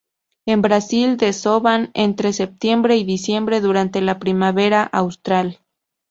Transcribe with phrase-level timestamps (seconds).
[0.47, 5.59] En Brasil desovan entre septiembre y diciembre durante la primavera austral.